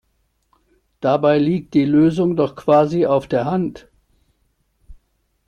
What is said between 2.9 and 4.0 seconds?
auf der Hand!